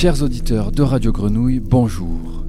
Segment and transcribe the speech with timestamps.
[0.00, 2.44] Chers auditeurs de Radio Grenouille, bonjour.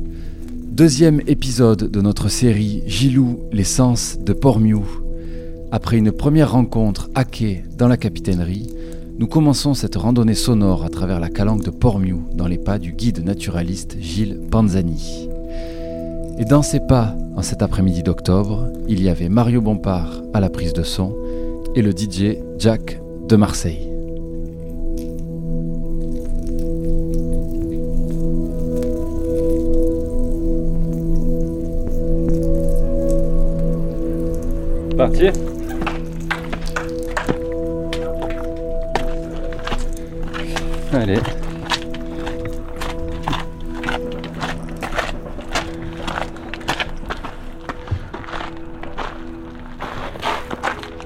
[0.54, 4.86] Deuxième épisode de notre série Gilou, l'essence de Pormiou.
[5.72, 8.72] Après une première rencontre à quai dans la capitainerie,
[9.18, 12.92] nous commençons cette randonnée sonore à travers la calanque de Pormiou dans les pas du
[12.92, 15.28] guide naturaliste Gilles Panzani.
[16.38, 20.52] Et dans ces pas, en cet après-midi d'octobre, il y avait Mario Bompard à la
[20.52, 21.16] prise de son
[21.74, 23.99] et le DJ Jack de Marseille.
[35.00, 35.32] Parti
[40.92, 41.22] Allez.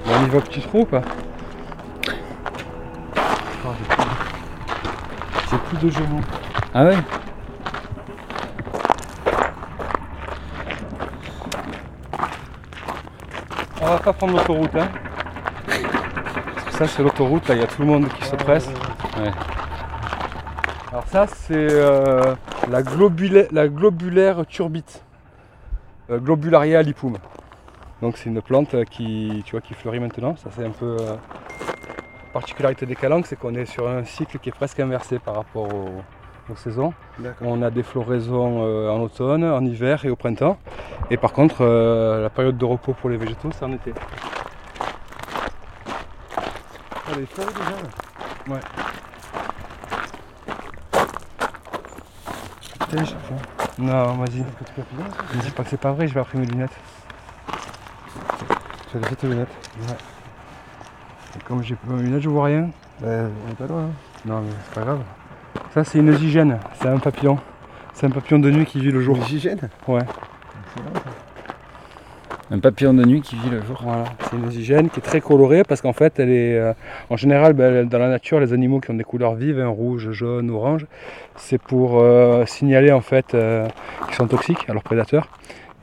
[0.07, 1.01] On y va petit trou ou pas?
[3.15, 4.09] J'ai plus de-
[5.51, 6.21] J'ai plus de genoux.
[6.73, 6.97] Ah ouais?
[14.03, 14.89] Pas prendre l'autoroute hein
[16.71, 18.67] ça c'est l'autoroute, là il y a tout le monde qui se presse.
[20.91, 22.35] Alors ça c'est euh,
[22.69, 22.81] la,
[23.51, 25.03] la globulaire turbite.
[26.09, 27.17] Euh, globularia lipum.
[28.01, 30.35] Donc c'est une plante euh, qui, tu vois, qui fleurit maintenant.
[30.35, 31.15] Ça c'est un peu euh,
[32.33, 35.73] particularité des calanques, c'est qu'on est sur un cycle qui est presque inversé par rapport
[35.73, 36.01] aux,
[36.55, 36.93] saisons.
[37.19, 37.47] D'accord.
[37.47, 40.57] On a des floraisons euh, en automne, en hiver et au printemps.
[41.09, 43.93] Et par contre, euh, la période de repos pour les végétaux, c'est en été.
[47.05, 48.59] Ah, les fleurs déjà là.
[52.79, 54.39] Putain, je- Non, vas-y.
[54.39, 56.75] Ne dis pas que c'est pas vrai, je vais après mes lunettes.
[58.91, 59.49] Tu as déjà tes lunettes
[61.35, 62.69] Et comme j'ai pas mes lunettes, je vois rien.
[63.01, 63.83] Ben, on est pas loin.
[63.85, 63.89] hein.
[64.25, 64.99] Non, mais c'est pas grave.
[65.73, 67.37] Ça, c'est une zygène, c'est un papillon.
[67.93, 69.17] C'est un papillon de nuit qui vit le jour.
[69.17, 69.23] Une
[69.87, 70.01] Ouais.
[72.51, 73.79] Un papillon de nuit qui vit le jour.
[73.83, 76.59] Voilà, c'est une zygène qui est très colorée parce qu'en fait, elle est.
[76.59, 76.73] euh,
[77.09, 80.11] en général, ben, dans la nature, les animaux qui ont des couleurs vives, hein, rouge,
[80.11, 80.85] jaune, orange,
[81.35, 83.67] c'est pour euh, signaler en fait euh,
[84.05, 85.27] qu'ils sont toxiques à leurs prédateurs.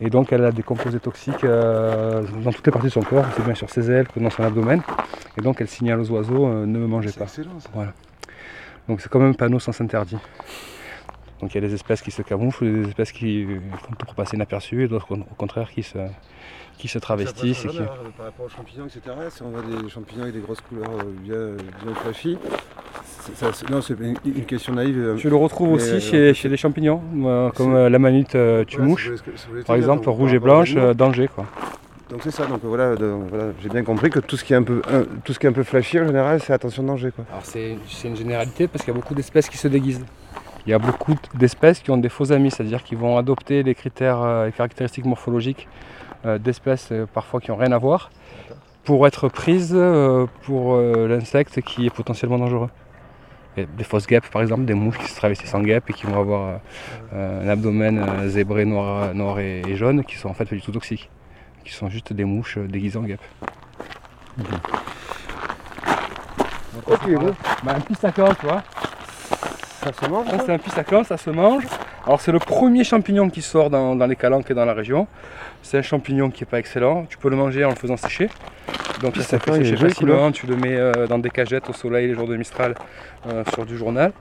[0.00, 3.24] Et donc, elle a des composés toxiques euh, dans toutes les parties de son corps,
[3.36, 4.82] c'est bien sur ses ailes que dans son abdomen.
[5.36, 7.24] Et donc, elle signale aux oiseaux euh, ne me mangez C'est pas.
[7.24, 7.68] excellent ça.
[8.90, 10.16] Donc, c'est comme un panneau sans interdit.
[11.40, 13.46] Donc, il y a des espèces qui se camouflent, des espèces qui
[13.84, 15.96] font tout pour passer inaperçues, et d'autres au contraire qui se,
[16.76, 17.58] qui se travestissent.
[17.62, 17.86] Ça et qui- hein,
[18.16, 19.00] Par rapport aux champignons, etc.
[19.30, 22.36] Si on voit des champignons avec des grosses couleurs euh, bien, bien flashy,
[23.36, 24.98] ça- non, c'est une, une question naïve.
[24.98, 28.64] euh, Tu le retrouves aussi euh, chez, chez des champignons, euh, comme la manute euh,
[28.64, 31.46] tumouche, te par exemple, rouge et blanche, euh, danger quoi.
[32.10, 32.94] Donc c'est ça, donc voilà,
[33.62, 34.82] j'ai bien compris que tout ce qui est un peu,
[35.24, 37.12] tout ce qui est un peu flashy en général, c'est attention danger.
[37.30, 40.04] Alors c'est une généralité parce qu'il y a beaucoup d'espèces qui se déguisent.
[40.66, 43.74] Il y a beaucoup d'espèces qui ont des faux amis, c'est-à-dire qui vont adopter les
[43.74, 45.68] critères, euh, les caractéristiques morphologiques
[46.26, 48.10] euh, d'espèces euh, parfois qui n'ont rien à voir
[48.84, 52.70] pour être prises euh, pour euh, l'insecte qui est potentiellement dangereux.
[53.56, 56.18] Des fausses guêpes par exemple, des mouches qui se travestissent en guêpes et qui vont
[56.18, 56.56] avoir euh,
[57.14, 61.10] euh, un abdomen euh, zébré noir, et, jaune qui sont en fait du tout toxiques,
[61.64, 63.20] qui sont juste des mouches euh, déguisées en guêpes.
[66.86, 68.62] Ok, bon, Bah, un pissacan, tu vois.
[69.82, 71.64] ça se mange c'est un pissacan, ça se mange.
[72.06, 75.06] Alors, c'est le premier champignon qui sort dans, dans les calanques et dans la région.
[75.62, 77.04] C'est un champignon qui n'est pas excellent.
[77.08, 78.28] Tu peux le manger en le faisant sécher.
[79.02, 80.32] Donc, ça, ça fait sécher facilement.
[80.32, 82.74] Tu le mets euh, dans des cagettes au soleil les jours de Mistral
[83.26, 84.12] euh, sur du journal.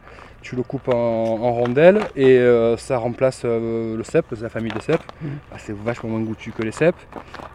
[0.42, 4.50] Tu le coupes en, en rondelles et euh, ça remplace euh, le cèpe, c'est la
[4.50, 5.04] famille des cèpes.
[5.22, 5.30] Mhm.
[5.52, 6.96] Bah, c'est vachement moins goûtu que les cèpes.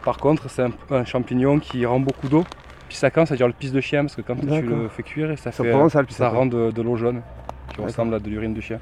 [0.04, 2.44] Par contre, c'est un, un champignon qui rend beaucoup d'eau.
[2.88, 5.30] Pissacan, ça veut dire le pisse de chien parce que quand tu le fais cuire,
[5.38, 6.36] ça, Ça fait, prend ça, le ça pissacan.
[6.36, 7.22] rend de, de l'eau jaune
[7.68, 7.86] qui D'accord.
[7.86, 8.78] ressemble à de l'urine de chien.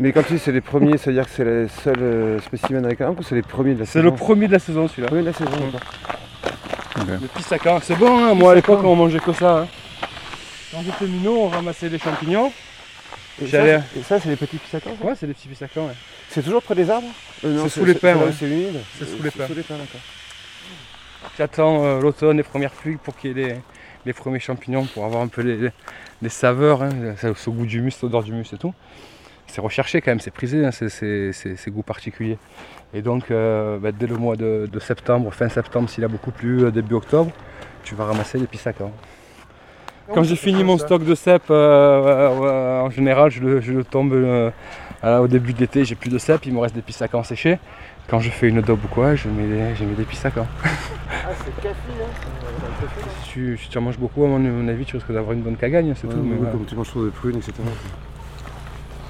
[0.00, 2.40] Mais quand tu dis c'est les premiers, ça veut dire que c'est les seuls euh,
[2.40, 4.58] spécimens avec un ou c'est les premiers de la C'est saison le premier de la
[4.58, 5.08] saison celui-là.
[5.08, 5.50] premier de la saison.
[7.20, 9.60] Le pissacan, c'est bon, hein moi à l'époque on mangeait que ça.
[9.60, 9.66] hein.
[10.72, 12.50] Quand j'étais minot, on ramassait les champignons.
[13.40, 15.86] Et ça, et ça, c'est les petits pissacans ça Ouais, c'est des petits pissacans.
[15.86, 15.94] ouais.
[16.28, 17.08] C'est toujours près des arbres
[17.44, 18.32] Euh, C'est sous les pins, ouais.
[18.38, 19.46] C'est humide C'est sous les pins.
[19.46, 20.00] Sous les pins, d'accord.
[21.38, 23.56] J'attends euh, l'automne, les premières pluies pour qu'il y ait les,
[24.06, 25.70] les premiers champignons pour avoir un peu les, les-
[26.20, 26.90] les saveurs, hein,
[27.20, 28.74] ce goût d'humus, cette odeur d'humus et tout.
[29.48, 32.38] C'est recherché quand même, c'est prisé, hein, ces, goûts particuliers.
[32.94, 36.30] Et donc, euh, bah, dès le mois de, de septembre, fin septembre, s'il a beaucoup
[36.30, 37.32] plu, début octobre,
[37.82, 38.92] tu vas ramasser les pissacans.
[40.12, 44.12] Quand j'ai fini mon stock de cèpes, euh, en général, je le, je le tombe
[44.12, 44.50] euh,
[45.04, 47.58] au début de l'été, j'ai plus de cèpes, il me reste des pissacans séchés.
[48.08, 50.46] Quand je fais une daube ou quoi, je mets des, je mets des pissacans.
[50.64, 52.86] Ah, c'est café, hein
[53.22, 55.56] Si tu, si tu en manges beaucoup, à mon, avis, tu risques d'avoir une bonne
[55.56, 56.16] cagagne, c'est tout.
[56.16, 56.52] mais oui, voilà.
[56.52, 57.52] Comme tu manges trop de prunes, etc.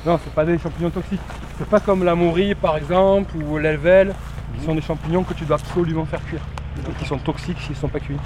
[0.04, 1.20] Non, c'est pas des champignons toxiques.
[1.58, 4.14] C'est pas comme la mourie par exemple ou l'elvel,
[4.58, 6.42] qui sont des champignons que tu dois absolument faire cuire.
[6.84, 8.16] Donc ils sont toxiques s'ils sont pas cuits.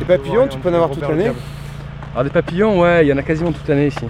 [0.00, 1.24] Les papillons, tu peux en avoir toute l'année
[2.12, 4.04] Alors des papillons, ouais, il y en a quasiment toute l'année ici.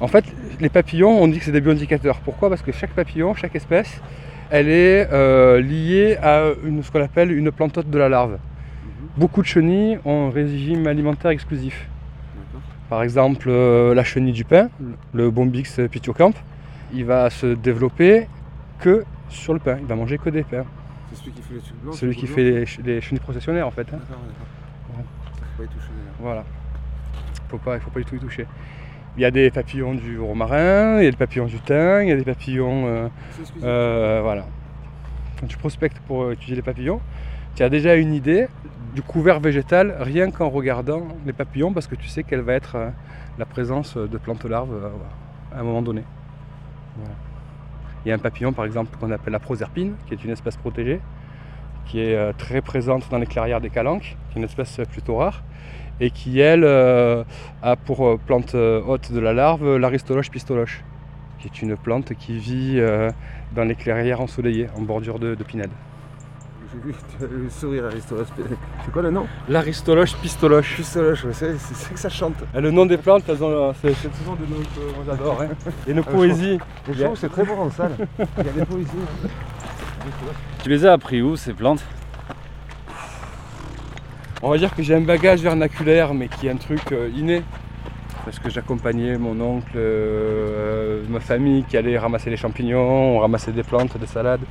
[0.00, 0.24] En fait,
[0.60, 2.18] les papillons, on dit que c'est des bioindicateurs.
[2.20, 2.48] Pourquoi?
[2.48, 4.00] Parce que chaque papillon, chaque espèce,
[4.50, 8.38] elle est euh, liée à une- ce qu'on appelle une plante hôte de la larve.
[9.16, 11.88] Beaucoup de chenilles ont un régime alimentaire exclusif.
[12.88, 14.70] Par exemple, euh, la chenille du pain,
[15.12, 16.32] le Bombix pituocamp,
[16.94, 18.28] il va se développer
[18.80, 19.76] que sur le pain.
[19.80, 20.64] Il va manger que des pains.
[21.12, 23.66] C'est celui qui fait les blancs Celui qui fait blancs les, ch- les chenilles processionnaires
[23.66, 23.86] en fait.
[23.92, 23.98] hein.
[25.58, 26.12] Pas y toucher, là.
[26.20, 26.44] Voilà.
[27.48, 28.46] Faut pas, il faut pas du tout y toucher.
[29.16, 32.08] Il y a des papillons du romarin, il y a des papillons du thym, il
[32.08, 32.86] y a des papillons.
[32.86, 33.08] euh,
[33.64, 34.44] euh, voilà.
[35.40, 37.00] Quand tu prospectes pour euh, étudier les papillons,
[37.56, 38.46] tu as déjà une idée
[38.94, 42.76] du couvert végétal rien qu'en regardant les papillons parce que tu sais quelle va être
[42.76, 42.90] euh,
[43.38, 44.90] la présence de plantes larves euh,
[45.56, 46.04] à un moment donné.
[46.96, 47.14] Voilà.
[48.04, 50.56] Il y a un papillon par exemple qu'on appelle la proserpine, qui est une espèce
[50.56, 51.00] protégée,
[51.88, 54.84] qui est euh, très présente dans les clairières des calanques, qui est une espèce euh,
[54.84, 55.42] plutôt rare,
[56.00, 57.24] et qui elle euh,
[57.62, 60.84] a pour plante hôte de la larve l'aristoloche pistoloche,
[61.40, 62.80] qui est une plante qui vit
[63.54, 65.70] dans les clairières ensoleillées, en bordure de, de pinède.
[66.70, 66.94] J'ai vu
[67.44, 68.28] le sourire Aristote.
[68.84, 69.26] C'est quoi le nom?
[69.48, 70.76] L'aristoloche pistoloche.
[70.76, 72.34] Pistoloche, c'est c'est que ça chante.
[72.54, 75.40] Le nom des plantes, elles ont, c'est, c'est souvent des noms que moi j'adore.
[75.42, 75.48] hein.
[75.86, 76.58] Et nos poésies.
[76.86, 77.92] Les Il y a- shows, c'est très bon en salle.
[78.38, 78.90] Il y a des poésies.
[80.62, 81.84] Tu les as appris où ces plantes?
[84.42, 87.42] On va dire que j'ai un bagage vernaculaire, mais qui est un truc euh, inné.
[88.24, 93.52] Parce que j'accompagnais mon oncle, euh, ma famille qui allait ramasser les champignons, on ramassait
[93.52, 94.42] des plantes, des salades.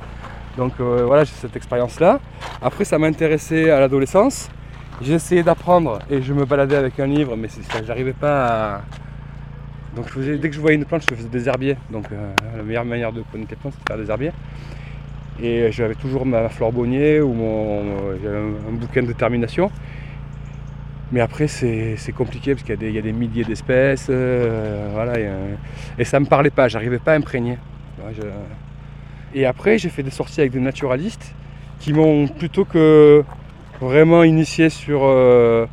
[0.56, 2.20] Donc euh, voilà, j'ai cette expérience-là.
[2.60, 4.50] Après, ça m'a intéressé à l'adolescence.
[5.00, 7.48] J'ai essayé d'apprendre et je me baladais avec un livre, mais
[7.86, 8.80] j'arrivais pas à.
[9.94, 11.76] Donc dès que je voyais une plante, je faisais des herbiers.
[11.90, 14.32] Donc euh, la meilleure manière de connaître les plantes, c'est de faire des herbiers.
[15.42, 19.70] Et j'avais toujours ma fleur bonnier ou mon, j'avais un, un bouquin de termination.
[21.12, 24.08] Mais après, c'est compliqué parce qu'il y, a des- il y a des milliers d'espèces.
[24.10, 25.56] euh, voilà, un-
[25.98, 27.56] et ça me parlait pas, j'arrivais pas à imprégner.
[29.34, 31.34] Et après, j'ai fait des sorties avec des naturalistes
[31.80, 33.22] qui m'ont plutôt que
[33.80, 35.66] vraiment initié sur euh,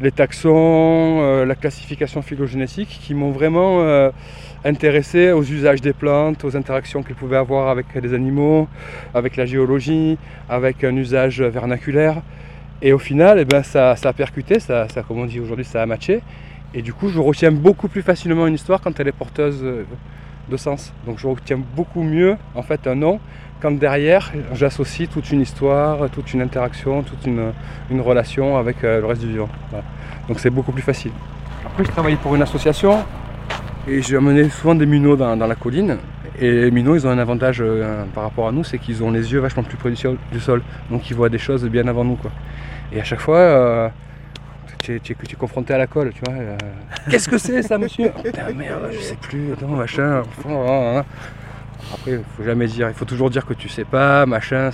[0.00, 4.10] les taxons, euh, la classification phylogénétique, qui m'ont vraiment euh,
[4.64, 8.68] intéressé aux usages des plantes, aux interactions qu'elles pouvaient avoir avec les animaux,
[9.14, 10.18] avec la géologie,
[10.48, 12.22] avec un usage vernaculaire.
[12.82, 15.64] Et au final, eh ben, ça, ça a percuté, ça, ça, comme on dit aujourd'hui,
[15.64, 16.22] ça a matché.
[16.72, 19.64] Et du coup, je retiens beaucoup plus facilement une histoire quand elle est porteuse
[20.50, 20.92] de sens.
[21.06, 23.20] Donc je retiens beaucoup mieux en fait un nom
[23.62, 27.52] quand derrière j'associe toute une histoire, toute une interaction, toute une,
[27.90, 29.48] une relation avec euh, le reste du vivant.
[30.28, 31.12] Donc c'est beaucoup plus facile.
[31.64, 32.98] Après, je travaillais pour une association
[33.88, 35.98] et j'ai amené souvent des minots dans, dans la colline.
[36.38, 39.10] Et les minots, ils ont un avantage euh, par rapport à nous, c'est qu'ils ont
[39.10, 40.62] les yeux vachement plus près du sol, du sol.
[40.90, 42.16] Donc ils voient des choses bien avant nous.
[42.16, 42.30] Quoi.
[42.92, 43.88] Et à chaque fois, euh,
[44.82, 46.40] tu, es, confronté à la colle, tu vois.
[46.40, 46.56] euh,
[47.10, 50.20] Qu'est-ce que c'est ça, monsieur Oh, Putain, merde, je sais plus, attends, machin.
[50.20, 51.04] enfin, hein, hein.
[51.92, 54.70] Après, il faut jamais dire, il faut toujours dire que tu sais pas, machin.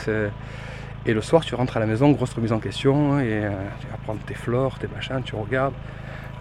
[1.06, 3.42] Et le soir, tu rentres à la maison, grosse remise en question, hein, et
[3.80, 5.74] tu vas prendre tes flores, tes machins, tu regardes.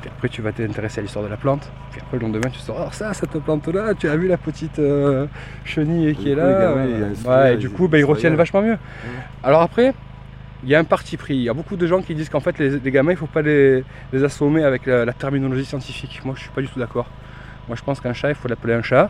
[0.06, 1.68] Puis après, tu vas t'intéresser à l'histoire de la plante.
[1.90, 4.78] Puis après, le lendemain, tu dis, oh, ça, cette plante-là, tu as vu la petite
[4.78, 5.26] euh,
[5.64, 6.76] chenille qui est là
[7.26, 8.78] Ouais, et du coup, ben, ils retiennent vachement mieux.
[9.44, 9.96] Alors après,
[10.64, 11.34] il y a un parti pris.
[11.36, 13.20] Il y a beaucoup de gens qui disent qu'en fait, les, les gamins, il ne
[13.20, 13.84] faut pas les,
[14.14, 16.22] les assommer avec la, la terminologie scientifique.
[16.24, 17.08] Moi, je suis pas du tout d'accord.
[17.68, 19.10] Moi, je pense qu'un chat, il faut l'appeler un chat.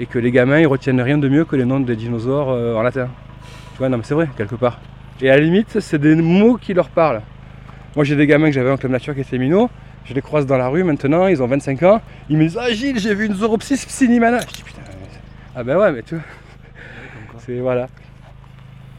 [0.00, 2.74] Et que les gamins, ils retiennent rien de mieux que les noms des dinosaures euh,
[2.74, 3.08] en latin.
[3.74, 4.80] Tu vois, non, mais c'est vrai, quelque part.
[5.20, 7.22] Et à la limite, c'est des mots qui leur parlent.
[7.94, 9.70] Moi, j'ai des gamins que j'avais en club nature qui étaient minots.
[10.04, 12.00] Je les croise dans la rue maintenant, ils ont 25 ans.
[12.28, 14.40] Ils me disent Ah, Gilles, j'ai vu une Zoropsis psinimana.
[14.40, 14.80] Je dis Putain,
[15.54, 16.24] ah ben ouais, mais tu vois.
[17.38, 17.86] C'est voilà.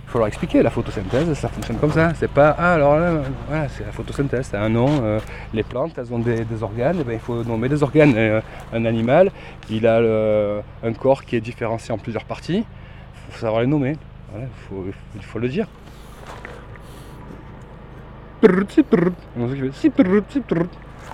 [0.08, 2.14] faut leur expliquer, la photosynthèse, ça fonctionne comme ça.
[2.16, 3.12] C'est pas, ah alors là,
[3.48, 4.88] voilà, c'est la photosynthèse, c'est un nom.
[5.04, 5.20] euh,
[5.54, 8.14] les plantes, elles ont des, des organes, et ben, il faut nommer des organes.
[8.16, 8.42] Euh,
[8.74, 9.32] un animal,
[9.70, 12.64] il a le- un corps qui est différencié en plusieurs parties.
[13.28, 13.96] Il faut savoir les nommer.
[14.32, 15.68] Voilà, il faut, il faut le dire.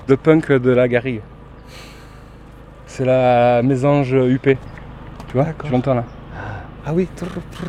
[0.08, 1.22] Le punk de la garrigue.
[2.86, 4.58] C'est la mésange huppée.
[5.28, 6.04] Tu vois, tu l'entends là
[6.86, 7.08] Ah oui,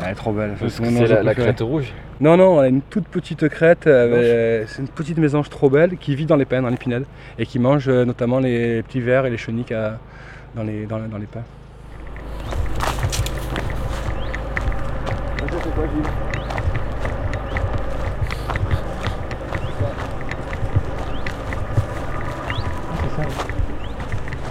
[0.03, 0.55] Elle est trop belle.
[0.59, 1.93] Parce que mon c'est la, crête rouge.
[2.19, 3.85] Non, non, elle a une toute petite crête.
[3.87, 7.05] euh, c'est une petite mésange trop belle qui vit dans les pins, dans les pinèdes.
[7.37, 9.65] Et qui mange euh, notamment les petits vers et les chenilles
[10.55, 11.43] dans les, dans, dans les pins.
[15.63, 16.03] c'est quoi, Gilles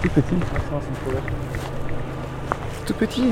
[0.13, 0.35] petit.
[2.85, 3.23] Tout petit.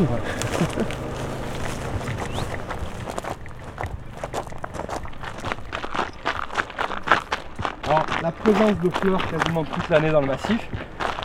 [7.88, 10.70] Alors, la présence de fleurs quasiment toute l'année dans le massif,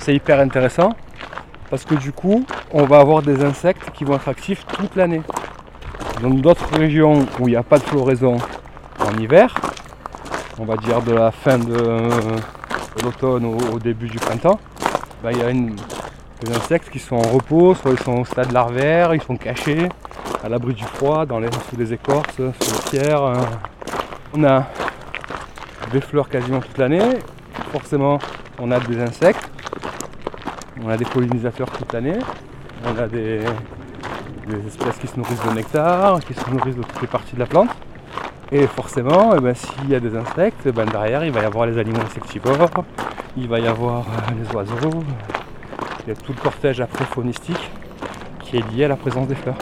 [0.01, 0.95] c'est hyper intéressant
[1.71, 5.23] parce que du coup, on va avoir des insectes qui vont être actifs toute l'année.
[6.23, 8.37] Dans d'autres régions où il n'y a pas de floraison
[9.01, 9.55] en hiver,
[10.59, 14.59] on va dire de la fin de, de l'automne au, au début du printemps,
[15.25, 15.53] ben, il y a
[16.45, 19.89] des insectes qui sont en repos, soit ils sont au stade larvaire, ils sont cachés
[20.45, 23.23] à l'abri du froid, dans les, sous les écorces, sous les pierres.
[23.23, 23.35] euh.
[24.35, 24.67] On a
[25.93, 27.21] des fleurs quasiment toute l'année.
[27.73, 28.19] Forcément,
[28.59, 29.49] on a des insectes.
[30.85, 32.19] On a des pollinisateurs toute l'année.
[32.85, 33.41] On a des,
[34.67, 37.47] espèces qui se nourrissent de nectar, qui se nourrissent de toutes les parties de la
[37.47, 37.71] plante.
[38.53, 41.47] Et forcément, eh ben, s'il y a des insectes, eh ben, derrière, il va y
[41.47, 42.69] avoir les animaux insectivores,
[43.37, 45.03] il va y avoir euh, les oiseaux.
[46.05, 47.71] Il y a tout le cortège après faunistique
[48.41, 49.57] qui est lié à la présence des fleurs.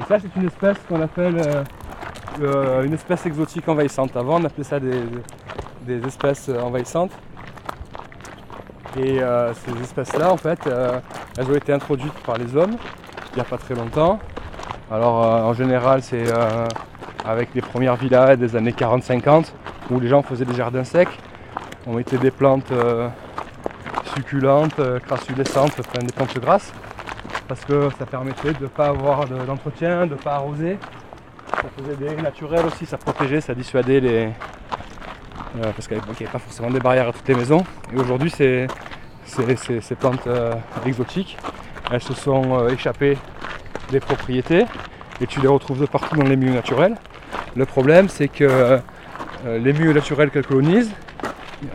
[0.00, 1.64] Et ça, c'est une espèce qu'on appelle euh,
[2.42, 4.16] euh, une espèce exotique envahissante.
[4.16, 7.12] Avant, on appelait ça des, espèces envahissantes.
[8.96, 10.60] Et ces espèces-là, en fait,
[11.36, 12.76] elles ont été introduites par les hommes
[13.32, 14.20] il n'y a pas très longtemps.
[14.88, 16.26] Alors, en général, c'est
[17.24, 19.46] avec les premières villas des années 40-50
[19.90, 21.08] où les gens faisaient des jardins secs.
[21.86, 23.08] On mettait des plantes euh,
[24.14, 26.72] succulentes, euh, crassulescentes, enfin des plantes grasses,
[27.46, 30.78] parce que ça permettait de ne pas avoir de- d'entretien, de ne pas arroser.
[31.50, 34.28] Ça faisait des naturels aussi, ça protégeait, ça dissuadait les.
[35.56, 37.62] euh, parce qu'il n'y avait pas forcément des barrières à toutes les maisons.
[37.94, 38.66] Et aujourd'hui, ces,
[40.00, 40.28] plantes
[40.86, 41.36] exotiques,
[41.92, 43.16] elles se sont échappées
[43.90, 44.64] des propriétés
[45.20, 46.96] et tu les retrouves de partout dans les milieux naturels.
[47.54, 48.80] Le problème, c'est que
[49.44, 50.92] les milieux naturels qu'elles colonisent,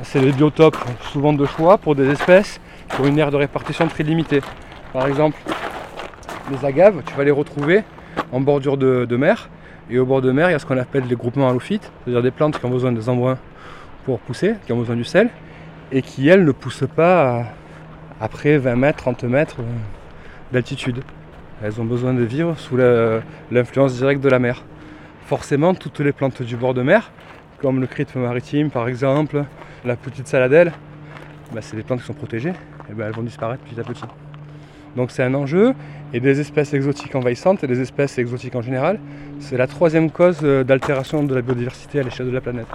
[0.03, 0.77] c'est des biotopes
[1.11, 2.59] souvent de choix pour des espèces
[2.89, 4.41] qui ont une aire de répartition très limitée.
[4.93, 5.37] Par exemple,
[6.51, 7.83] les agaves, tu vas les retrouver
[8.31, 9.49] en bordure de, mer.
[9.89, 12.21] Et au bord de mer, il y a ce qu'on appelle les groupements halophytes, c'est-à-dire
[12.21, 13.37] des plantes qui ont besoin des embruns
[14.05, 15.29] pour pousser, qui ont besoin du sel,
[15.91, 17.45] et qui, elles, ne poussent pas
[18.21, 19.63] après 20 mètres, 30 mètres euh,
[20.51, 21.01] d'altitude.
[21.63, 22.77] Elles ont besoin de vivre sous
[23.51, 24.63] l'influence directe de la mer.
[25.25, 27.11] Forcément, toutes les plantes du bord de mer,
[27.61, 29.43] comme le crypte maritime par exemple,
[29.85, 30.71] la petite saladelle,
[31.53, 32.53] bah, c'est des plantes qui sont protégées,
[32.89, 34.03] et ben, elles vont disparaître petit à petit.
[34.95, 35.73] Donc c'est un enjeu,
[36.13, 38.99] et des espèces exotiques envahissantes et des espèces exotiques en général,
[39.39, 42.67] c'est la troisième cause euh, d'altération de la biodiversité à l'échelle de la planète.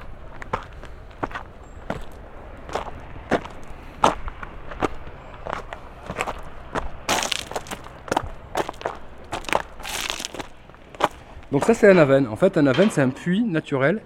[11.53, 12.27] Donc ça c'est un aven.
[12.27, 14.01] En fait un aven c'est un puits naturel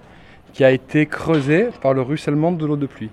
[0.52, 3.10] qui a été creusé par le ruissellement de l'eau de pluie.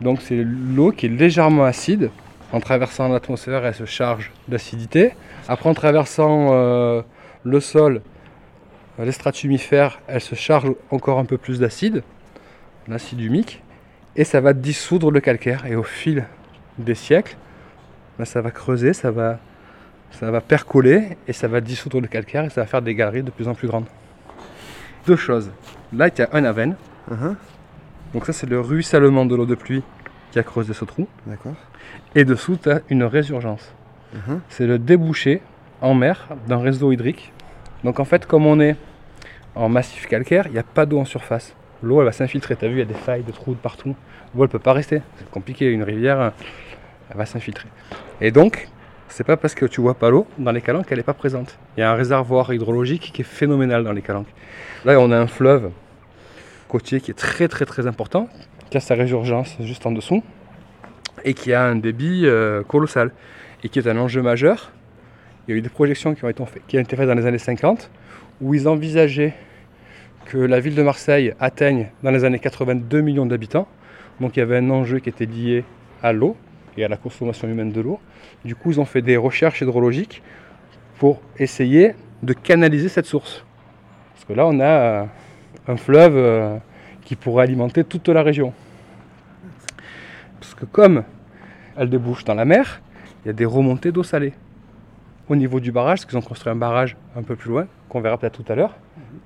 [0.00, 2.10] Donc c'est l'eau qui est légèrement acide.
[2.52, 5.12] En traversant l'atmosphère, elle se charge d'acidité.
[5.48, 7.02] Après, en traversant euh,
[7.42, 8.00] le sol,
[9.00, 12.02] euh, les strates humifères, elle se charge encore un peu plus d'acide,
[12.86, 13.62] l'acide humique,
[14.14, 15.66] et ça va dissoudre le calcaire.
[15.66, 16.24] Et au fil
[16.78, 17.36] des siècles,
[18.18, 19.38] ben, ça va creuser, ça va
[20.46, 23.48] percoler, et ça va dissoudre le calcaire, et ça va faire des galeries de plus
[23.48, 23.86] en plus grandes.
[25.06, 25.50] Deux choses.
[25.92, 26.76] Là, il y a un aven.
[27.10, 27.36] Uh-huh.
[28.12, 29.82] Donc ça, c'est le ruissellement de l'eau de pluie
[30.30, 31.06] qui a creusé ce trou.
[31.26, 31.54] D'accord.
[32.14, 33.74] Et dessous, tu as une résurgence.
[34.14, 34.38] Uh-huh.
[34.48, 35.42] C'est le débouché
[35.80, 37.32] en mer d'un réseau hydrique.
[37.82, 38.76] Donc en fait, comme on est
[39.54, 41.54] en massif calcaire, il n'y a pas d'eau en surface.
[41.82, 42.56] L'eau, elle va s'infiltrer.
[42.56, 43.94] Tu as vu, il y a des failles, des trous de partout.
[44.34, 45.02] L'eau, elle peut pas rester.
[45.18, 45.70] C'est compliqué.
[45.70, 46.32] Une rivière,
[47.10, 47.68] elle va s'infiltrer.
[48.22, 48.68] Et donc,
[49.08, 51.58] c'est pas parce que tu vois pas l'eau dans les calanques qu'elle n'est pas présente.
[51.76, 54.32] Il y a un réservoir hydrologique qui est phénoménal dans les calanques.
[54.84, 55.70] Là, on a un fleuve
[56.68, 58.28] côtier qui est très très très important,
[58.70, 60.22] qui a sa résurgence juste en dessous,
[61.24, 63.12] et qui a un débit euh, colossal,
[63.62, 64.72] et qui est un enjeu majeur.
[65.46, 67.26] Il y a eu des projections qui ont été, qui ont été faites dans les
[67.26, 67.90] années 50,
[68.40, 69.34] où ils envisageaient
[70.24, 73.68] que la ville de Marseille atteigne dans les années 82 millions d'habitants.
[74.20, 75.64] Donc il y avait un enjeu qui était lié
[76.02, 76.36] à l'eau
[76.76, 78.00] et à la consommation humaine de l'eau.
[78.44, 80.22] Du coup, ils ont fait des recherches hydrologiques
[80.98, 83.44] pour essayer de canaliser cette source.
[84.14, 85.04] Parce que là, on a euh,
[85.68, 86.56] un fleuve euh,
[87.02, 88.52] qui pourrait alimenter toute la région.
[90.40, 91.04] Parce que comme
[91.76, 92.80] elle débouche dans la mer,
[93.24, 94.34] il y a des remontées d'eau salée.
[95.28, 98.00] Au niveau du barrage, parce qu'ils ont construit un barrage un peu plus loin, qu'on
[98.00, 98.76] verra peut-être tout à l'heure,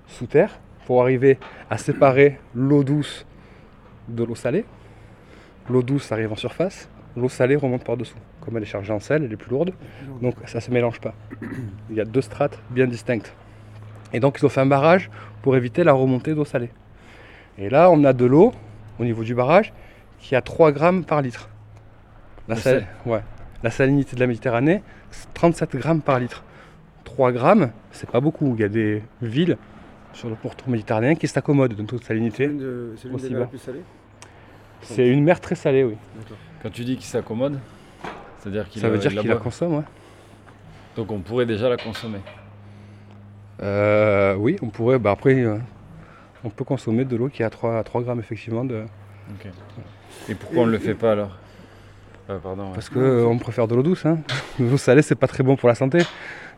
[0.06, 1.38] sous terre, pour arriver
[1.70, 3.26] à séparer l'eau douce
[4.08, 4.64] de l'eau salée.
[5.68, 8.16] L'eau douce arrive en surface, l'eau salée remonte par-dessous.
[8.40, 9.72] Comme elle est chargée en sel, elle est plus lourde,
[10.22, 11.14] donc ça ne se mélange pas.
[11.90, 13.32] Il y a deux strates bien distinctes.
[14.12, 15.10] Et donc ils ont fait un barrage
[15.42, 16.70] pour éviter la remontée d'eau salée.
[17.58, 18.52] Et là, on a de l'eau
[18.98, 19.72] au niveau du barrage
[20.18, 21.48] qui a 3 grammes par litre.
[22.48, 22.86] La, De sal- sel.
[23.12, 23.20] ouais.
[23.62, 26.42] la salinité de la Méditerranée, c'est 37 grammes par litre.
[27.04, 28.54] 3 grammes, c'est pas beaucoup.
[28.56, 29.56] Il y a des villes
[30.12, 32.50] sur le pourtour méditerranéen qui s'accommodent de C'est salinité.
[32.96, 33.82] c'est l'une des plus salées
[34.82, 35.96] C'est une mer très salée, oui.
[36.62, 37.58] Quand tu dis qu'il s'accommode,
[38.38, 39.84] c'est-à-dire qu'il Ça veut dire qu'il la consomme, ouais.
[40.96, 42.20] Donc on pourrait déjà la consommer.
[43.62, 44.98] Euh, oui, on pourrait.
[44.98, 45.58] Bah après, euh,
[46.44, 48.84] on peut consommer de l'eau qui a 3, 3 grammes effectivement, de,
[50.28, 51.36] Et pourquoi on ne le fait pas alors?
[52.30, 52.66] Euh, Pardon.
[52.66, 52.74] ouais.
[52.74, 54.04] parce qu'on préfère de l'eau douce.
[54.04, 54.18] Hein.
[54.60, 55.98] L'eau salée, c'est pas très bon pour la santé.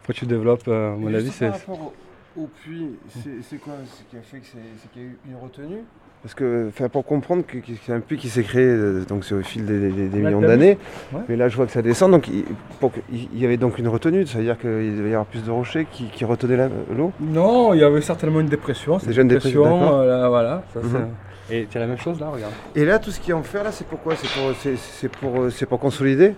[0.00, 1.48] Après, tu développes, euh, à mon avis, c'est.
[1.48, 1.92] Par rapport
[2.36, 2.98] au, au puits,
[3.42, 3.74] c'est quoi?
[3.86, 5.84] Ce qui a fait que c'est qu'il y a eu une retenue?
[6.22, 9.34] Parce que, pour comprendre que, que c'est un puits qui s'est créé euh, donc c'est
[9.34, 10.76] au fil des, des- des Ouais, millions d'années,
[11.14, 11.20] Ouais.
[11.30, 12.44] mais là je vois que ça descend, donc il,
[12.78, 15.50] pour que- il y avait donc une retenue, c'est-à-dire qu'il devait y avoir plus de
[15.50, 17.12] rochers qui, qui retenaient l'eau?
[17.20, 18.98] Non, il y avait certainement une dépression.
[18.98, 19.64] Déjà une dépression,
[20.00, 20.62] euh, voilà.
[20.74, 21.06] ça, Mhm.
[21.48, 22.52] c'est- Et as la même chose là, regarde.
[22.76, 25.08] Et là, tout ce qui est en fer, là, c'est pourquoi C'est pour, c'est, c'est
[25.10, 26.34] pour, euh, c'est pour consolider?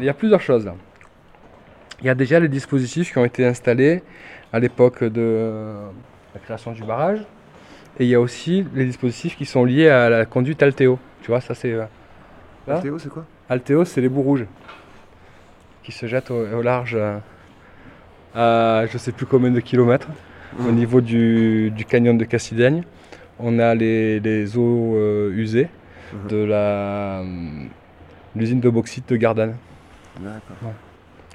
[0.00, 0.74] Il y a plusieurs choses là.
[2.00, 4.02] Il y a déjà les dispositifs qui ont été installés
[4.52, 5.74] à l'époque de
[6.34, 7.20] la création du barrage.
[8.00, 10.98] Et il y a aussi les dispositifs qui sont liés à la conduite Alteo.
[11.22, 11.72] Tu vois, ça c'est.
[11.72, 11.84] euh,
[12.66, 13.24] Là Théo, c'est quoi?
[13.48, 14.44] Alteo, c'est les bouts rouges
[15.82, 17.18] qui se jettent au, au large euh,
[18.34, 20.08] à je sais plus combien de kilomètres
[20.58, 20.74] au Mhm.
[20.74, 22.82] niveau du, du canyon de Cassidaigne.
[23.38, 25.68] On a les, les eaux euh, usées
[26.12, 26.28] Mhm.
[26.30, 27.22] de la,
[28.36, 29.56] l'usine de bauxite de Gardanne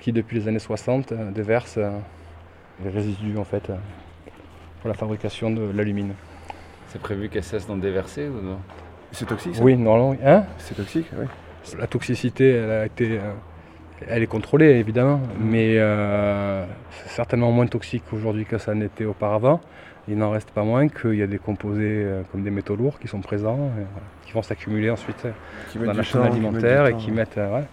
[0.02, 1.92] qui depuis les années 60 euh, déverse euh,
[2.84, 3.72] les résidus en fait
[4.82, 6.14] pour la fabrication de l'alumine.
[6.94, 8.60] C'est prévu qu'elle cesse d'en déverser ou non?
[9.12, 9.64] C'est toxique ça?
[9.64, 10.44] Oui, normalement, hein?
[10.60, 11.26] C'est toxique, oui.
[11.80, 13.32] La toxicité, elle a été, euh,
[14.08, 19.60] elle est contrôlée évidemment, mais euh, c'est certainement moins toxique aujourd'hui que ça n'était auparavant.
[20.08, 23.00] Il n'en reste pas moins qu'il y a des composés euh, comme des métaux lourds
[23.00, 25.26] qui sont présents, et voilà, qui vont s'accumuler ensuite
[25.72, 27.64] Qui dans la chaîne temps, alimentaire et qui mettent, euh, ouais,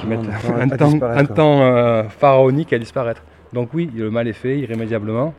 [0.00, 3.22] qui Un mettent temps un un euh, pharaonique à disparaître.
[3.52, 5.32] Donc oui, le mal est fait irrémédiablement.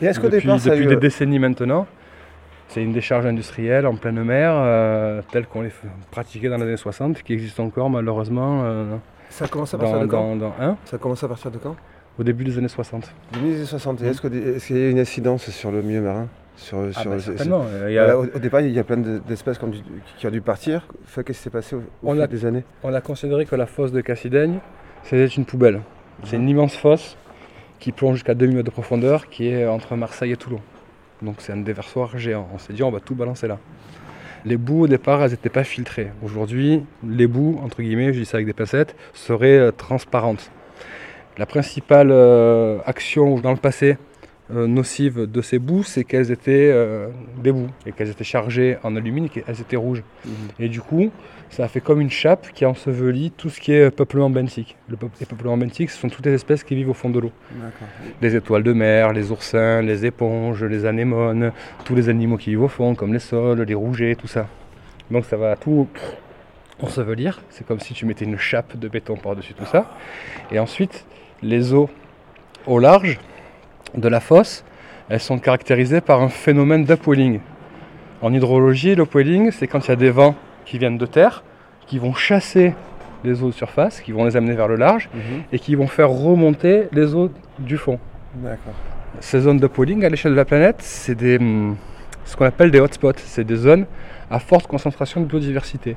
[0.00, 1.86] Et est-ce qu'au depuis départ, ça a depuis eu, des décennies maintenant,
[2.68, 5.70] c'est une décharge industrielle en pleine mer, euh, telle qu'on les
[6.10, 8.96] pratiquait dans les années 60, qui existe encore malheureusement euh,
[9.30, 11.28] ça a commencé à partir dans, de quand dans- dans- hein, Ça a commencé à
[11.28, 11.76] partir de quand
[12.18, 13.12] au début des années 60.
[13.34, 14.00] 2060.
[14.00, 14.08] Et Mm.
[14.08, 16.26] Est-ce que- est-ce qu'il y a une incidence sur le milieu marin?
[16.56, 17.64] Sur, Ah sur, bah, sur- certainement.
[17.86, 19.68] il y a- Voilà, au, au départ, il y a plein de- d'espèces qui, ont
[19.68, 19.78] dû-
[20.16, 20.84] qui ont dû partir.
[21.04, 22.64] Enfin, Qu'est-ce qui s'est passé au, au On fil a- des années?
[22.82, 24.58] On a considéré que la fosse de Cassidaigne,
[25.04, 25.82] c'était une poubelle.
[26.24, 27.16] C'est une immense fosse
[27.78, 30.58] qui plonge jusqu'à 2000 mètres de profondeur, qui est entre Marseille et Toulon.
[31.22, 32.48] Donc c'est un déversoir géant.
[32.54, 33.58] On s'est dit on va tout balancer là.
[34.44, 36.12] Les boues au départ, elles n'étaient pas filtrées.
[36.22, 40.52] Aujourd'hui, les boues, entre guillemets, je dis ça avec des pincettes, seraient euh, transparentes.
[41.38, 43.96] La principale euh, action dans le passé
[44.50, 47.08] nocive de ces boues, c'est qu'elles étaient euh,
[47.42, 50.02] des boues et qu'elles étaient chargées en alumine et qu'elles étaient rouges.
[50.58, 51.10] Et du coup,
[51.50, 54.76] ça a fait comme une chape qui ensevelit tout ce qui est peuplement benthique.
[54.88, 57.18] Le peu- les peuplements benthiques, ce sont toutes les espèces qui vivent au fond de
[57.18, 57.32] l'eau.
[58.22, 61.52] Les étoiles de mer, les oursins, les éponges, les anémones,
[61.84, 64.46] tous les animaux qui vivent au fond, comme les sols, les rougets, tout ça.
[65.10, 65.88] Donc ça va tout
[66.80, 67.40] ensevelir.
[67.50, 69.90] C'est comme si tu mettais une chape de béton par-dessus tout ça.
[70.52, 71.04] Et ensuite,
[71.42, 71.88] les eaux
[72.66, 73.18] au large
[73.94, 74.64] de la fosse,
[75.08, 77.40] elles sont caractérisées par un phénomène d'upwelling.
[78.20, 81.44] En hydrologie, l'upwelling, c'est quand il y a des vents qui viennent de terre,
[81.86, 82.74] qui vont chasser
[83.24, 85.42] les eaux de surface, qui vont les amener vers le large Mhm.
[85.52, 87.98] et qui vont faire remonter les eaux du fond.
[89.20, 91.76] Ces zones d'upwelling à l'échelle de la planète, c'est des, hum,
[92.24, 93.12] ce qu'on appelle des hotspots.
[93.16, 93.86] C'est des zones
[94.30, 95.96] à forte concentration de biodiversité.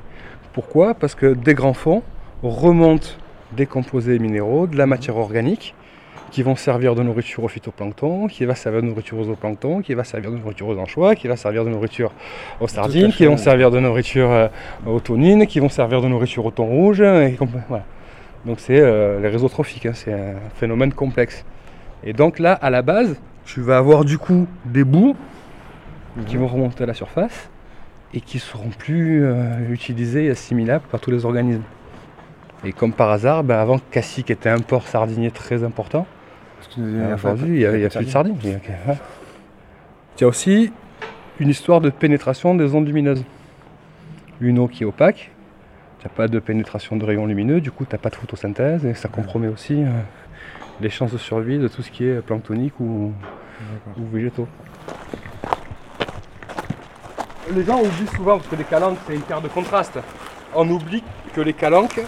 [0.54, 0.94] Pourquoi?
[0.94, 2.02] Parce que des grands fonds
[2.42, 3.08] remontent
[3.56, 5.74] des composés minéraux, de la matière organique,
[6.30, 9.94] qui vont servir de nourriture au phytoplancton, qui va servir de nourriture aux zooplanctons, qui
[9.94, 12.12] va servir de nourriture aux anchois, qui va servir de nourriture
[12.60, 14.48] aux sardines, qui vont servir de nourriture euh,
[14.86, 17.00] aux tonines, qui vont servir de nourriture au thon rouge.
[17.02, 17.84] Et compl- voilà.
[18.46, 21.44] Donc c'est euh, les réseaux trophiques, hein, c'est un phénomène complexe.
[22.02, 25.14] Et donc là, à la base, tu vas avoir du coup des bouts
[26.26, 27.50] qui vont remonter à la surface
[28.14, 31.62] et qui seront plus euh, utilisés et assimilables par tous les organismes.
[32.64, 36.06] Et comme par hasard, ben, avant Cassis, qui était un port sardinier très important,
[36.60, 38.36] Parce que nous- ben, aujourd'hui il n'y a, y plus de sardines.
[38.44, 38.98] Il y a que- ouais.
[40.16, 40.72] Il y a aussi
[41.40, 43.24] une histoire de pénétration des ondes lumineuses.
[44.40, 45.30] Une eau qui est opaque,
[46.00, 48.84] tu n'as pas de pénétration de rayons lumineux, du coup tu n'as pas de photosynthèse
[48.86, 49.88] et ça compromet aussi euh,
[50.80, 53.12] les chances de survie de tout ce qui est planctonique ou,
[53.98, 54.46] ou végétaux.
[57.54, 59.98] Les gens oublient souvent, parce que les calanques c'est une terre de contraste,
[60.54, 61.02] on oublie
[61.34, 62.00] que les calanques,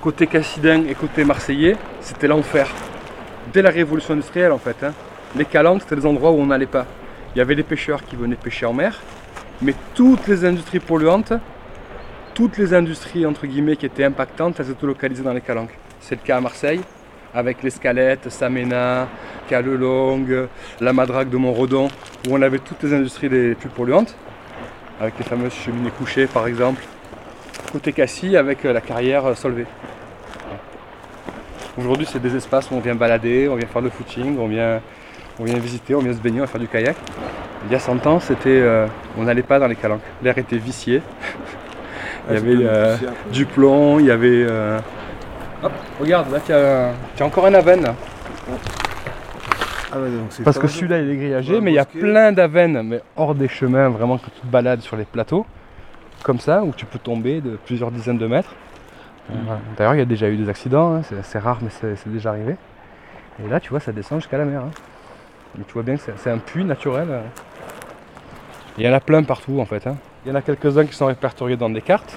[0.00, 2.68] côté cassidin et côté marseillais, c'était l'enfer.
[3.52, 4.76] Dès la révolution industrielle en fait.
[4.84, 4.92] hein.
[5.36, 6.86] Les calanques c'était des endroits où on n'allait pas.
[7.34, 9.00] Il y avait des pêcheurs qui venaient pêcher en mer,
[9.60, 11.32] Mais toutes les industries polluantes,
[12.34, 15.76] toutes les industries entre guillemets qui étaient impactantes, elles étaient localisées dans les calanques.
[16.00, 16.80] C'est le cas à Marseille,
[17.34, 19.08] avec l'Escalette, Samena,
[19.48, 20.48] Calelongue,
[20.80, 21.88] la Madrague de Montredon,
[22.28, 24.14] où on avait toutes les industries les plus polluantes,
[25.00, 26.82] avec les fameuses cheminées couchées par exemple.
[27.72, 29.66] Côté Cassis, avec euh, la carrière euh, Solvay.
[31.78, 34.80] Aujourd'hui, c'est des espaces où on vient balader, on vient faire le footing, on vient,
[35.38, 36.96] on vient visiter, on vient se baigner, on va faire du kayak.
[37.66, 38.86] Il y a 100 ans, c'était, euh,
[39.16, 40.00] on n'allait pas dans les calanques.
[40.22, 41.02] L'air était vicié.
[42.30, 42.96] il y avait euh,
[43.32, 44.44] du plomb, il y avait.
[44.48, 44.78] euh,
[45.62, 47.82] Hop, regarde, là, tu as, tu as encore un avenne.
[47.82, 47.94] là.
[49.92, 51.84] Ah ouais, donc c'est Parce que celui-là, il est grillagé, Ouais, mais il y a
[51.84, 55.46] plein d'avennes, mais hors des chemins, vraiment que tu te balades sur les plateaux,
[56.22, 58.54] comme ça, où tu peux tomber de plusieurs dizaines de mètres.
[59.30, 59.60] Voilà.
[59.76, 62.10] D'ailleurs, il y a déjà eu des accidents, hein, c'est assez rare, mais c'est c'est
[62.10, 62.56] déjà arrivé.
[63.44, 64.62] Et là, tu vois, ça descend jusqu'à la mer.
[64.62, 64.70] hein.
[65.56, 67.08] Mais tu vois bien que c'est c'est un puits naturel.
[67.10, 67.20] euh.
[68.78, 69.86] Il y en a plein partout, en fait.
[69.86, 69.96] hein.
[70.24, 72.16] Il y en a quelques-uns qui sont répertoriés dans des cartes,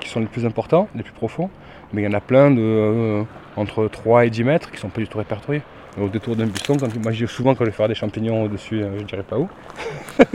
[0.00, 1.50] qui sont les plus importants, les plus profonds.
[1.92, 3.22] Mais il y en a plein de euh,
[3.56, 5.62] entre 3 et 10 mètres qui sont pas du tout répertoriés.
[6.00, 8.42] Au détour d'un buisson, quand, moi je dis souvent quand je vais faire des champignons
[8.44, 9.48] au-dessus, euh, je dirais pas où.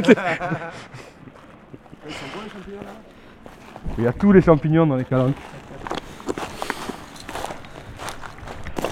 [3.98, 5.36] Il y a tous les champignons dans les calanques.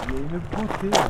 [0.08, 0.90] Il y a une beauté.
[0.92, 1.08] là.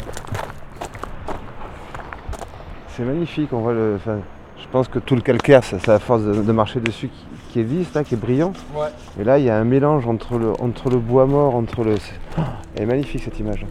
[2.89, 3.93] C'est magnifique, on voit le.
[3.97, 4.19] enfin,
[4.57, 7.25] je pense que tout le calcaire, ça- c'est à force de, de marcher dessus qui,
[7.51, 8.53] qui est lisse, là, qui est brillant.
[8.75, 8.87] Ouais.
[9.19, 11.97] Et là, il y a un mélange entre le, entre le bois mort, entre le.
[11.97, 12.41] c'est- Oh,
[12.75, 13.65] elle est magnifique cette image.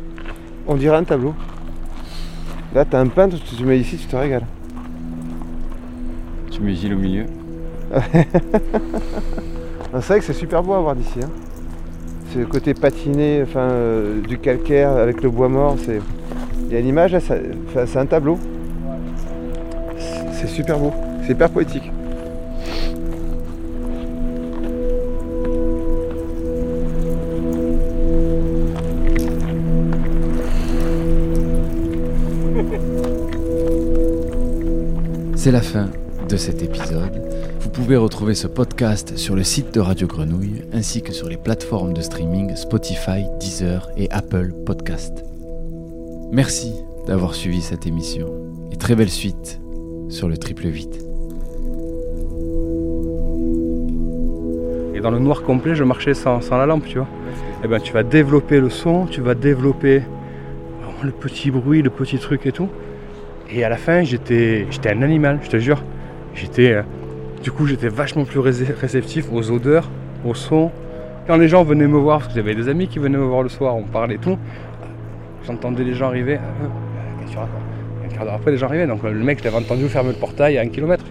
[0.66, 1.34] On dirait un tableau.
[2.74, 4.46] Là, t'as un peintre, tu te mets ici, tu te régales.
[6.50, 7.26] Tu mets Gilles au milieu.
[9.92, 11.20] C'est vrai que c'est super beau à voir d'ici.
[11.22, 11.28] hein.
[12.42, 15.77] Côté patiné, enfin, euh, du calcaire avec le bois mort.
[15.85, 16.01] C'est...
[16.66, 18.38] Il y a une image, là, c'est un tableau.
[20.33, 20.92] C'est super beau,
[21.23, 21.90] c'est hyper poétique.
[35.37, 35.88] C'est la fin
[36.28, 37.22] de cet épisode.
[37.60, 41.37] Vous pouvez retrouver ce podcast sur le site de Radio Grenouille ainsi que sur les
[41.37, 45.24] plateformes de streaming Spotify, Deezer et Apple Podcast.
[46.32, 46.72] Merci
[47.06, 48.28] d'avoir suivi cette émission
[48.72, 49.60] et très belle suite
[50.08, 50.98] sur le triple 8.
[54.94, 57.08] Et dans le noir complet, je marchais sans, sans la lampe, tu vois.
[57.64, 60.02] Et ben tu vas développer le son, tu vas développer
[60.80, 62.68] vraiment le petit bruit, le petit truc et tout.
[63.50, 65.82] Et à la fin, j'étais j'étais un animal, je te jure.
[66.35, 66.83] J'étais euh,
[67.42, 69.88] du coup, j'étais vachement plus ré- réceptif aux odeurs,
[70.25, 70.70] aux sons.
[71.27, 73.42] Quand les gens venaient me voir, parce que j'avais des amis qui venaient me voir
[73.42, 74.37] le soir, on parlait tout.
[75.47, 76.35] J'entendais les gens arriver.
[76.35, 78.87] euh, euh, Un quart d'heure après, les gens arrivaient.
[78.87, 81.05] Donc le mec, je entendu fermer le portail à un kilomètre.